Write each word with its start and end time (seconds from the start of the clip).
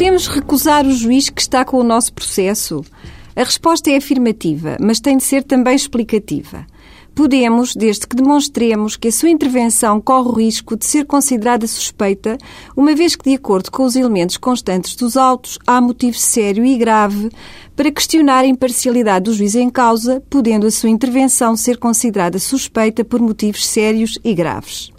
Podemos 0.00 0.28
recusar 0.28 0.86
o 0.86 0.92
juiz 0.92 1.28
que 1.28 1.42
está 1.42 1.62
com 1.62 1.76
o 1.76 1.84
nosso 1.84 2.14
processo? 2.14 2.82
A 3.36 3.44
resposta 3.44 3.90
é 3.90 3.98
afirmativa, 3.98 4.78
mas 4.80 4.98
tem 4.98 5.18
de 5.18 5.22
ser 5.22 5.44
também 5.44 5.76
explicativa. 5.76 6.66
Podemos, 7.14 7.76
desde 7.76 8.06
que 8.06 8.16
demonstremos 8.16 8.96
que 8.96 9.08
a 9.08 9.12
sua 9.12 9.28
intervenção 9.28 10.00
corre 10.00 10.28
o 10.30 10.32
risco 10.32 10.74
de 10.74 10.86
ser 10.86 11.04
considerada 11.04 11.66
suspeita, 11.66 12.38
uma 12.74 12.94
vez 12.94 13.14
que, 13.14 13.28
de 13.28 13.36
acordo 13.36 13.70
com 13.70 13.84
os 13.84 13.94
elementos 13.94 14.38
constantes 14.38 14.96
dos 14.96 15.18
autos, 15.18 15.58
há 15.66 15.82
motivo 15.82 16.16
sério 16.16 16.64
e 16.64 16.78
grave 16.78 17.28
para 17.76 17.92
questionar 17.92 18.38
a 18.38 18.46
imparcialidade 18.46 19.26
do 19.26 19.34
juiz 19.34 19.54
em 19.54 19.68
causa, 19.68 20.22
podendo 20.30 20.66
a 20.66 20.70
sua 20.70 20.88
intervenção 20.88 21.54
ser 21.58 21.76
considerada 21.76 22.38
suspeita 22.38 23.04
por 23.04 23.20
motivos 23.20 23.66
sérios 23.66 24.18
e 24.24 24.32
graves. 24.32 24.90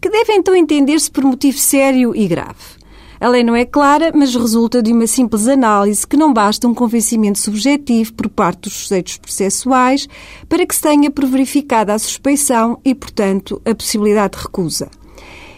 Que 0.00 0.08
deve 0.08 0.32
então 0.32 0.54
entender-se 0.54 1.10
por 1.10 1.24
motivo 1.24 1.58
sério 1.58 2.14
e 2.14 2.28
grave? 2.28 2.77
A 3.20 3.28
lei 3.28 3.42
não 3.42 3.56
é 3.56 3.64
clara, 3.64 4.12
mas 4.14 4.34
resulta 4.34 4.80
de 4.80 4.92
uma 4.92 5.06
simples 5.06 5.48
análise 5.48 6.06
que 6.06 6.16
não 6.16 6.32
basta 6.32 6.68
um 6.68 6.74
convencimento 6.74 7.40
subjetivo 7.40 8.14
por 8.14 8.28
parte 8.28 8.62
dos 8.62 8.74
sujeitos 8.74 9.16
processuais 9.16 10.08
para 10.48 10.64
que 10.64 10.74
se 10.74 10.82
tenha 10.82 11.10
por 11.10 11.26
verificada 11.26 11.92
a 11.92 11.98
suspeição 11.98 12.78
e, 12.84 12.94
portanto, 12.94 13.60
a 13.64 13.74
possibilidade 13.74 14.36
de 14.36 14.44
recusa. 14.44 14.88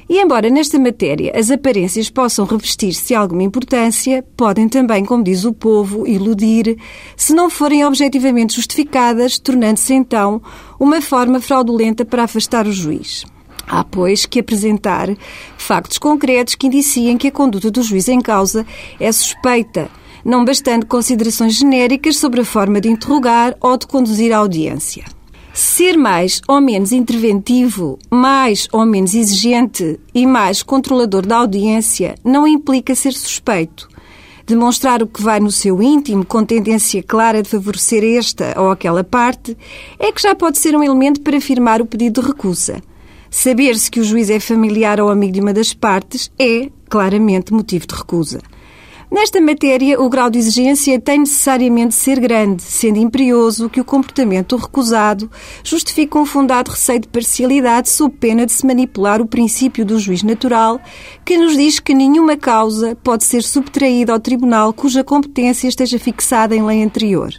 E 0.09 0.18
embora 0.18 0.51
nesta 0.51 0.77
matéria 0.77 1.32
as 1.38 1.52
aparências 1.52 2.10
possam 2.10 2.45
revestir-se 2.45 3.15
alguma 3.15 3.45
importância, 3.45 4.24
podem 4.37 4.68
também, 4.68 5.04
como 5.04 5.23
diz 5.23 5.45
o 5.45 5.52
povo, 5.52 6.04
iludir, 6.04 6.79
se 7.16 7.32
não 7.32 7.48
forem 7.48 7.84
objetivamente 7.84 8.56
justificadas, 8.56 9.38
tornando-se 9.38 9.95
então 9.95 10.42
uma 10.80 11.01
forma 11.01 11.40
fraudulenta 11.40 12.04
para 12.04 12.24
afastar 12.24 12.66
o 12.66 12.73
juiz. 12.73 13.24
Há, 13.73 13.85
pois, 13.85 14.26
que 14.26 14.40
apresentar 14.40 15.09
factos 15.57 15.96
concretos 15.96 16.57
que 16.57 16.66
indiciem 16.66 17.16
que 17.16 17.29
a 17.29 17.30
conduta 17.30 17.71
do 17.71 17.85
juiz 17.85 18.09
em 18.09 18.21
causa 18.21 18.66
é 18.99 19.12
suspeita, 19.12 19.88
não 20.24 20.45
bastando 20.45 20.87
considerações 20.87 21.54
genéricas 21.54 22.16
sobre 22.16 22.40
a 22.40 22.45
forma 22.45 22.80
de 22.80 22.88
interrogar 22.88 23.57
ou 23.60 23.77
de 23.77 23.87
conduzir 23.87 24.32
a 24.32 24.38
audiência. 24.38 25.04
Ser 25.54 25.96
mais 25.96 26.40
ou 26.49 26.60
menos 26.60 26.90
interventivo, 26.90 27.96
mais 28.10 28.66
ou 28.73 28.85
menos 28.85 29.15
exigente 29.15 30.01
e 30.12 30.27
mais 30.27 30.65
controlador 30.65 31.24
da 31.24 31.37
audiência 31.37 32.16
não 32.24 32.49
implica 32.49 32.93
ser 32.96 33.12
suspeito. 33.12 33.88
Demonstrar 34.45 35.01
o 35.01 35.07
que 35.07 35.23
vai 35.23 35.38
no 35.38 35.52
seu 35.52 35.80
íntimo, 35.80 36.24
com 36.24 36.45
tendência 36.45 37.05
clara 37.05 37.40
de 37.40 37.49
favorecer 37.49 38.02
esta 38.18 38.52
ou 38.60 38.68
aquela 38.68 39.05
parte, 39.05 39.57
é 39.96 40.10
que 40.10 40.21
já 40.21 40.34
pode 40.34 40.59
ser 40.59 40.74
um 40.74 40.82
elemento 40.82 41.21
para 41.21 41.37
afirmar 41.37 41.80
o 41.80 41.87
pedido 41.87 42.21
de 42.21 42.27
recusa. 42.27 42.82
Saber-se 43.30 43.90
que 43.90 44.00
o 44.00 44.04
juiz 44.04 44.28
é 44.28 44.40
familiar 44.40 45.00
ou 45.00 45.09
amigo 45.09 45.32
de 45.32 45.40
uma 45.40 45.52
das 45.52 45.73
partes 45.73 46.30
é, 46.38 46.68
claramente, 46.88 47.52
motivo 47.52 47.87
de 47.87 47.95
recusa. 47.95 48.40
Nesta 49.10 49.40
matéria, 49.40 50.00
o 50.00 50.09
grau 50.09 50.30
de 50.30 50.38
exigência 50.38 51.00
tem 51.00 51.18
necessariamente 51.18 51.88
de 51.88 51.95
ser 51.95 52.20
grande, 52.20 52.62
sendo 52.62 52.96
imperioso 52.98 53.68
que 53.68 53.80
o 53.80 53.84
comportamento 53.84 54.54
recusado 54.54 55.28
justifique 55.64 56.16
um 56.16 56.24
fundado 56.24 56.70
receio 56.70 57.00
de 57.00 57.09
parcialidade 57.09 57.88
sob 57.88 58.14
pena 58.20 58.46
de 58.46 58.52
se 58.52 58.64
manipular 58.64 59.20
o 59.20 59.26
princípio 59.26 59.84
do 59.84 59.98
juiz 59.98 60.22
natural, 60.22 60.80
que 61.24 61.37
nos 61.37 61.56
diz 61.56 61.80
que 61.80 61.92
nenhuma 61.92 62.37
causa 62.37 62.96
pode 63.02 63.24
ser 63.24 63.42
subtraída 63.42 64.12
ao 64.12 64.20
tribunal 64.20 64.72
cuja 64.72 65.03
competência 65.03 65.66
esteja 65.66 65.98
fixada 65.98 66.54
em 66.54 66.65
lei 66.65 66.81
anterior. 66.81 67.34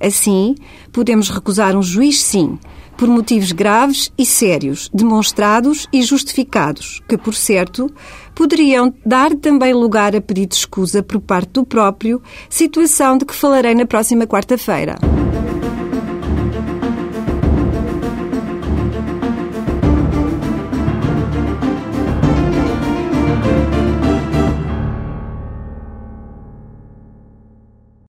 Assim, 0.00 0.54
podemos 0.92 1.30
recusar 1.30 1.76
um 1.76 1.82
juiz, 1.82 2.22
sim, 2.22 2.58
por 2.96 3.08
motivos 3.08 3.52
graves 3.52 4.12
e 4.16 4.24
sérios, 4.24 4.90
demonstrados 4.92 5.86
e 5.92 6.02
justificados, 6.02 7.02
que, 7.08 7.16
por 7.16 7.34
certo, 7.34 7.92
poderiam 8.34 8.92
dar 9.04 9.34
também 9.34 9.74
lugar 9.74 10.16
a 10.16 10.20
pedido 10.20 10.50
de 10.50 10.56
escusa 10.56 11.02
por 11.02 11.20
parte 11.20 11.52
do 11.52 11.64
próprio, 11.64 12.22
situação 12.48 13.18
de 13.18 13.24
que 13.24 13.34
falarei 13.34 13.74
na 13.74 13.86
próxima 13.86 14.26
quarta-feira. 14.26 14.96